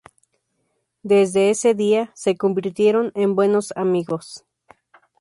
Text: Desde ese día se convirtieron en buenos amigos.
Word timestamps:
Desde 1.03 1.51
ese 1.51 1.75
día 1.75 2.09
se 2.15 2.35
convirtieron 2.35 3.11
en 3.13 3.35
buenos 3.35 3.71
amigos. 3.75 4.43